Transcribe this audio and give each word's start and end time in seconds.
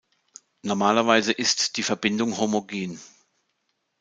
Normalerweise 0.63 1.31
ist 1.31 1.77
die 1.77 1.83
Verbindung 1.83 2.37
homogen. 2.39 2.99